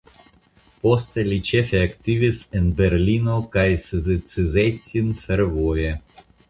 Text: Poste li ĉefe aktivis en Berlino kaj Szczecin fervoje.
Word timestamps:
Poste 0.85 1.25
li 1.27 1.37
ĉefe 1.49 1.83
aktivis 1.89 2.41
en 2.61 2.73
Berlino 2.81 3.39
kaj 3.57 3.69
Szczecin 3.87 5.15
fervoje. 5.27 5.97